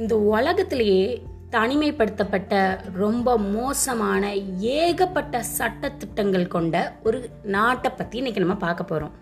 [0.00, 1.04] இந்த உலகத்திலேயே
[1.50, 2.54] தனிமைப்படுத்தப்பட்ட
[2.92, 9.14] ரொம்ப மோசமான ஏகப்பட்ட சட்டத்திட்டங்கள் கொண்ட ஒரு நாட்டை பற்றி இன்னைக்கு நம்ம பார்க்க போகிறோம்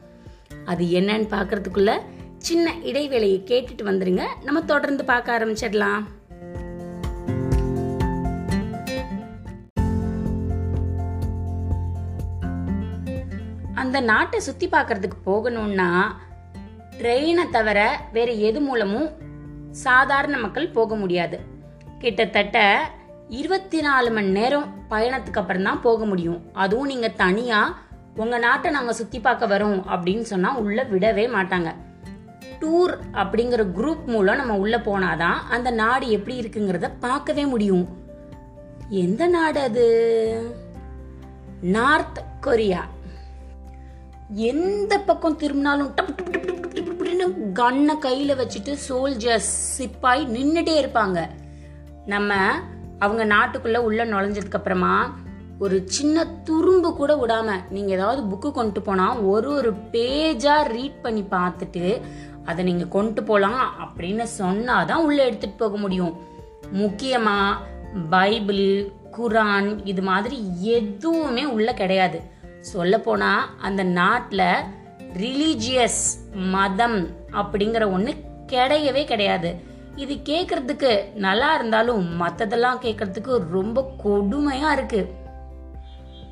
[0.64, 1.93] அது என்னன்னு பார்க்கறதுக்குள்ள
[2.39, 6.04] சின்ன இடைவேளையை கேட்டுட்டு வந்துடுங்க நம்ம தொடர்ந்து பார்க்க ஆரம்பிச்சிடலாம்.
[13.75, 15.90] அந்த நாட்டை சுற்றி பார்க்கறதுக்கு போகணும்னா
[16.99, 19.08] ட்ரெயினை தவிர வேறு எது மூலமும்
[19.71, 21.40] சாதாரண மக்கள் போக முடியாது.
[21.99, 22.90] கிட்டத்தட்ட
[23.29, 26.50] இருபத்தி நாலு மணி நேரம் பயணத்துக்கு அப்புறம் தான் போக முடியும்.
[26.53, 27.79] அதுவும் நீங்க தனியா
[28.17, 31.72] உங்க நாட்டை நாங்க சுத்தி பார்க்க வரோம் அப்படின்னு சொன்னா உள்ள விடவே மாட்டாங்க.
[32.61, 37.89] டூர் அப்படிங்கிற குரூப் மூலம் நம்ம உள்ள போனாதான் அந்த நாடு எப்படி இருக்குங்கிறத பார்க்கவே முடியும்.
[38.89, 40.56] எந்த நாடு அது?
[41.61, 42.86] North Korea.
[44.28, 46.17] எந்த பக்கம் திரும்பினாலும் டப்
[47.61, 51.19] கன்னை கையில் வச்சுட்டு சோல்ஜர்ஸ் சிப்பாய் நின்றுட்டே இருப்பாங்க.
[52.06, 52.34] நம்ம
[52.98, 54.94] அவங்க நாட்டுக்குள்ளே உள்ளே நுழைஞ்சதுக்கப்புறமா
[55.64, 61.22] ஒரு சின்ன துரும்பு கூட விடாமல் நீங்கள் ஏதாவது புக்கு கொண்டு போனால் ஒரு ஒரு பேஜாக ரீட் பண்ணி
[61.30, 61.84] பார்த்துட்டு
[62.44, 66.14] அதை நீங்கள் கொண்டு போகலாம் அப்படின்னு சொன்னால் தான் உள்ளே எடுத்துகிட்டு போக முடியும்.
[66.70, 67.61] முக்கியமாக
[68.11, 68.67] பைபிள்
[69.17, 70.36] குரான் இது மாதிரி
[70.77, 72.20] எதுவுமே உள்ளே கிடையாது.
[72.72, 74.48] சொல்லப்போனால் அந்த நாட்டில்
[75.22, 76.02] ரிலீஜியஸ்
[76.55, 76.98] மதம்
[77.32, 78.12] அப்படிங்கிற ஒன்று
[78.52, 79.50] கிடையவே கிடையாது.
[79.96, 85.00] இது கேட்கறதுக்கு நல்லா இருந்தாலும் மற்றதெல்லாம் கேட்கறதுக்கு ரொம்ப கொடுமையாக இருக்கு.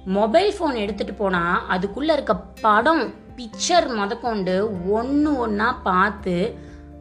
[0.04, 3.04] மொபைல் ஃபோன் எடுத்துட்டு போனால் அதுக்குள்ளே இருக்க படம்
[3.36, 4.54] பிக்சர் முதற்கொண்டு
[4.90, 6.54] ஒன்று ஒன்றா பார்த்து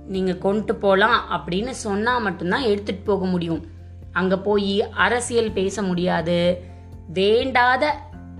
[0.07, 3.61] நீங்கள் கொண்டு போகலாம் அப்படின்னு சொன்னால் மட்டும்தான் எடுத்துட்டு போக முடியும்.
[4.11, 6.63] அங்கே போய் அரசியல் பேச முடியாது.
[7.13, 7.99] வேண்டாத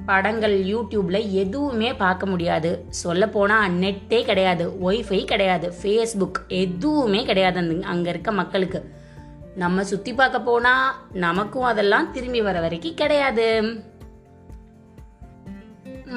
[0.10, 2.72] படங்கள் யூடியூப்பில் எதுவுமே பார்க்க முடியாது.
[3.02, 8.82] சொல்லப்போனால் நெட்டே கிடையாது ஒய்ஃபை கிடையாது ஃபேஸ்புக் எதுவுமே கிடையாது அந்த அங்கே இருக்க மக்களுக்கு.
[9.64, 10.96] நம்ம சுற்றி பார்க்க போனால்
[11.26, 13.48] நமக்கும் அதெல்லாம் திரும்பி வர வரைக்கும் கிடையாது.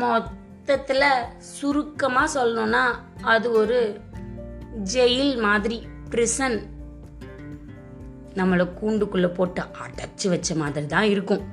[0.02, 1.06] மொத்தத்தில்
[1.54, 2.84] சுருக்கமாக சொல்லணும்னா
[3.34, 3.78] அது ஒரு
[4.94, 5.78] ஜெயில் மாதிரி
[6.10, 6.58] பிரிசன்
[8.38, 11.44] நம்மளை கூண்டுக்குள்ளே போட்டு அடைச்சி வச்ச மாதிரி தான் இருக்கும்.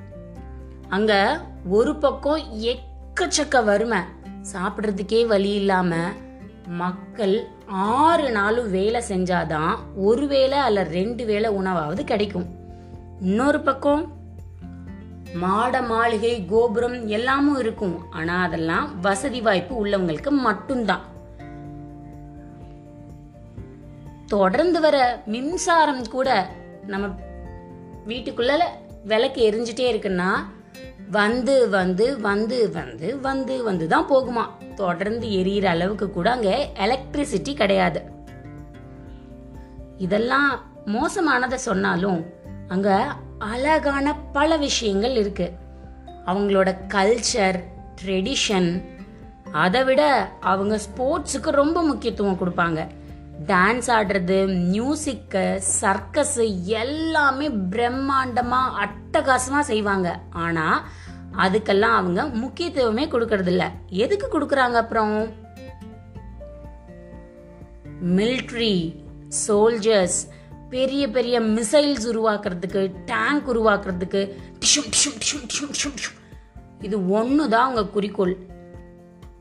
[0.88, 3.98] அங்க ஒரு பக்கம் எக்கச்சக்க வறுமை.
[4.52, 5.96] சாப்பிட்றதுக்கே வழி இல்லாம
[6.66, 12.46] மக்கள் ஆறு நாளும் வேலை செஞ்சாதான் ஒரு வேளை அல்ல ரெண்டு வேளை உணவாவது கிடைக்கும்.
[13.20, 14.12] இன்னொரு பக்கம்
[15.34, 18.10] மாட மாளிகை கோபுரம் எல்லாமும் இருக்கும்.
[18.10, 21.00] ஆனா அதெல்லாம் வசதி வாய்ப்பு உள்ளவங்களுக்கு மட்டும்தான்.
[24.26, 26.50] தொடர்ந்து வர மின்சாரம் கூட
[26.86, 27.06] நம்ம
[28.08, 28.62] வீட்டுக்குள்ள
[29.04, 30.30] விளக்கு எரிஞ்சிட்டே இருக்குன்னா
[31.10, 34.74] வந்து வந்து வந்து வந்து வந்து வந்து தான் போகுமா?
[34.74, 38.02] தொடர்ந்து எரியிற அளவுக்கு கூட அங்கே எலக்ட்ரிசிட்டி கிடையாது.
[39.96, 42.26] இதெல்லாம் மோசமானதை சொன்னாலும்
[42.68, 45.52] அங்க அழகான பல விஷயங்கள் இருக்கு.
[46.26, 47.64] அவங்களோட கல்ச்சர்
[48.02, 48.84] ட்ரெடிஷன்
[49.52, 52.86] அதை விட அவங்க ஸ்போர்ட்ஸுக்கு ரொம்ப முக்கியத்துவம் கொடுப்பாங்க.
[53.44, 54.36] டான்ஸ் ஆடுறது
[54.72, 60.20] மியூசிக்கு சர்க்கஸ்ஸு எல்லாமே பிரம்மாண்டமாக அட்டகாசமாக செய்வாங்க.
[60.30, 60.82] ஆனால்
[61.36, 63.70] அதுக்கெல்லாம் அவங்க முக்கியத்துவமே கொடுக்கறதில்ல.
[63.88, 65.32] எதுக்கு கொடுக்குறாங்க அப்புறம்?
[68.04, 69.04] மிலிட்ரி
[69.48, 70.18] சோல்ஜர்ஸ்
[70.70, 74.36] பெரிய பெரிய மிசைல்ஸ் உருவாக்குறதுக்கு டேங்க் உருவாக்குறதுக்கு
[76.80, 78.36] இது ஒன்று தான் அவங்க குறிக்கோள்.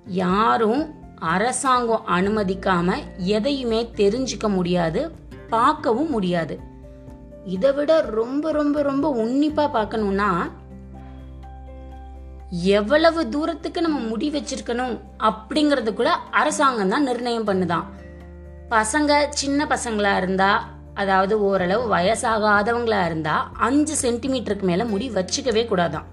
[0.05, 5.12] யாரும் அரசாங்கம் அனுமதிக்காம எதையுமே தெரிஞ்சுக்க முடியாது
[5.50, 6.59] பார்க்கவும் முடியாது.
[7.46, 10.52] இதை விட ரொம்ப ரொம்ப ரொம்ப உன்னிப்பா பார்க்கணும்னா
[12.50, 17.84] எவ்வளவு தூரத்துக்கு நம்ம முடி வச்சிருக்கணும் அப்படிங்கறது கூட அரசாங்கம் தான் நிர்ணயம் பண்ணுதான்.
[18.70, 26.03] பசங்க சின்ன பசங்களா இருந்தா அதாவது ஓரளவு வயசாகாதவங்களா இருந்தா அஞ்சு சென்டிமீட்டருக்கு மேல முடி வச்சுக்கவே கூடாதான்.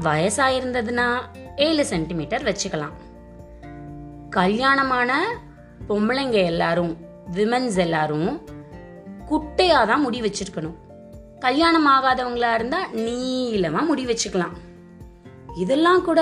[0.00, 1.08] வயசாயிருந்ததுன்னா
[1.56, 2.94] ஏழு சென்டிமீட்டர் வச்சுக்கலாம்.
[4.30, 5.10] கல்யாணமான
[5.88, 6.92] பொம்பளைங்க எல்லாரும்
[7.32, 8.42] விமன்ஸ் எல்லாரும்
[9.30, 10.76] குட்டையாக தான் முடி வச்சிருக்கணும்.
[11.38, 14.54] கல்யாணம் ஆகாதவங்களா இருந்தால் நீளமாக முடி வச்சுக்கலாம்.
[15.56, 16.20] இதெல்லாம் கூட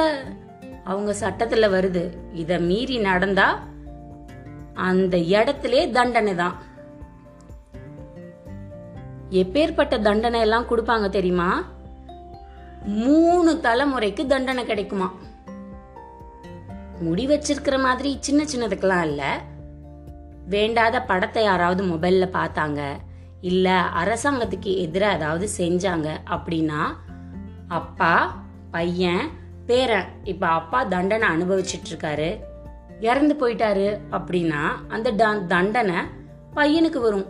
[0.84, 2.04] அவங்க சட்டத்தில் வருது.
[2.32, 3.48] இதை மீறி நடந்தா
[4.74, 6.56] அந்த இடத்திலே தண்டனை தான்
[9.30, 11.64] எப்பேற்பட்ட தண்டனை எல்லாம் கொடுப்பாங்க தெரியுமா?
[12.84, 15.12] மூணு தலைமுறைக்கு தண்டனை கிடைக்குமா?
[17.00, 19.26] முடி வச்சிருக்கிற மாதிரி சின்ன சின்னதுக்கெல்லாம் இல்லை.
[20.48, 22.82] வேண்டாத படத்தை யாராவது மொபைலில் பார்த்தாங்க
[23.40, 26.86] இல்லை அரசாங்கத்துக்கு எதிராக ஏதாவது செஞ்சாங்க அப்படின்னா
[27.68, 29.30] அப்பா பையன்
[29.66, 32.40] பேரன் இப்போ அப்பா தண்டனை அனுபவிச்சுட்டு இருக்காரு
[33.00, 35.10] இறந்து போயிட்டாரு அப்படின்னா அந்த
[35.48, 35.96] தண்டனை
[36.54, 37.26] பையனுக்கு வரும்.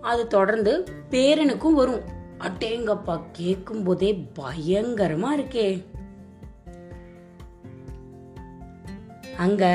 [0.00, 2.00] அது தொடர்ந்து பேரனுக்கும் வரும்.
[2.38, 5.84] அட்டேங்கப்பா கேட்கும் போதே பயங்கரமா இருக்கே.
[9.40, 9.74] அங்கே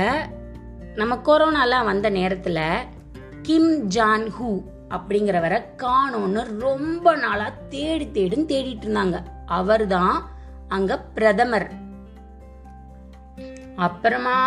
[0.95, 2.59] நம்ம கொரோனாலாம் வந்த நேரத்தில்
[3.41, 4.50] கிம் ஜான் ஹூ
[4.89, 9.17] அப்படிங்கிறவரை காணோன்னு ரொம்ப நாளாக தேடி தேடின்னு தேடிட்டு இருந்தாங்க.
[9.45, 10.15] அவர்தான்
[10.67, 11.67] அங்கே பிரதமர்.
[13.75, 14.38] அப்புறமா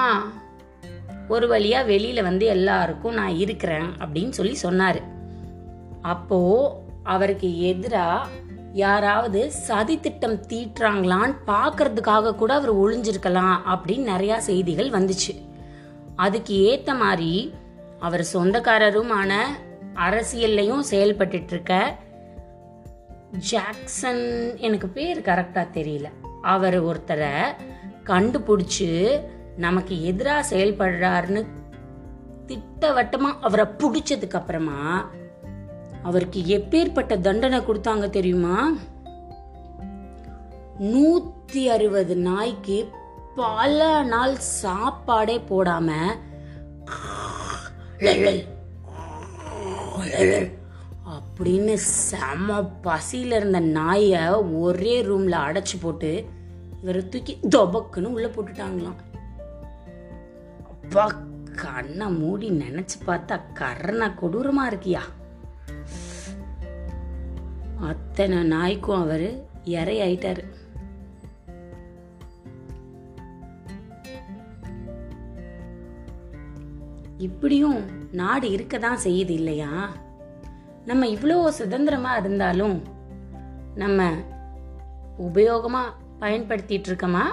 [1.29, 5.01] ஒரு வழியாக வெளியில் வந்து எல்லாருக்கும் நான் இருக்கிறேன் அப்படின்னு சொல்லி சொன்னார்.
[6.03, 6.39] அப்போ
[7.05, 8.29] அவருக்கு எதிராக
[8.79, 15.33] யாராவது சதி திட்டம் தீட்டுறாங்களான்னு பார்க்கறதுக்காக கூட அவர் ஒளிஞ்சிருக்கலாம் அப்படின்னு நிறையா செய்திகள் வந்துச்சு.
[16.17, 17.33] அதுக்கு ஏற்ற மாதிரி
[17.99, 19.41] அவர் சொந்தக்காரருமான
[20.07, 21.73] அரசியல்லையும் செயல்பட்டு இருக்க
[23.51, 24.25] ஜாக்சன்
[24.59, 26.09] எனக்கு பேர் கரெக்டாக தெரியல.
[26.55, 27.35] அவர் ஒருத்தரை
[28.11, 28.91] கண்டுபிடிச்சி
[29.57, 31.43] நமக்கு எதிராக செயல்படுறாருன்னு
[32.47, 34.79] திட்டவட்டமாக அவரை பிடிச்சதுக்கு அப்புறமா
[36.09, 38.57] அவருக்கு எப்பேற்பட்ட தண்டனை கொடுத்தாங்க தெரியுமா?
[40.91, 42.79] நூத்தி அறுபது நாய்க்கு
[43.41, 43.79] பல
[44.13, 45.89] நாள் சாப்பாடே போடாம
[51.15, 54.23] அப்படின்னு செம பசியில இருந்த நாயை
[54.63, 56.11] ஒரே ரூம்ல அடைச்சு போட்டு
[56.83, 58.99] இவரை தூக்கி தொபக்குன்னு உள்ள போட்டுட்டாங்களாம்.
[60.73, 61.05] அப்பா
[61.63, 65.03] கண்ணை மூடி நினைச்சு பார்த்தா கரண கொடூரமா இருக்கியா?
[68.19, 70.45] அத்தனை நாய்க்கும் அவர் இறை ஆயிட்டாரு.
[77.19, 79.93] இப்படியும் நாடு இருக்க தான் செய்யுது இல்லையா?
[80.87, 82.83] நம்ம இவ்வளோ சுதந்திரமா இருந்தாலும்
[83.75, 84.11] நம்ம
[85.19, 85.85] உபயோகமா
[86.21, 87.25] பயன்படுத்திட்டு இருக்கோமா?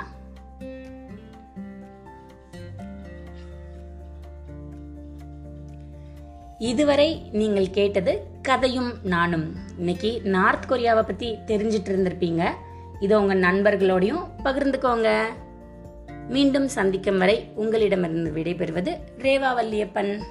[6.59, 9.55] இதுவரை நீங்கள் கேட்டது கதையும் நானும்.
[9.77, 12.49] இன்னைக்கு நார்த் கொரியாவை பத்தி தெரிஞ்சிட்டு இருந்திருப்பீங்க.
[12.99, 15.21] இதை உங்க நண்பர்களோடையும் பகிர்ந்துக்கோங்க.
[16.29, 20.21] மீண்டும் சந்திக்கும் வரை உங்களிடமிருந்து விடைபெறுவது ரேவா வல்லியப்பன்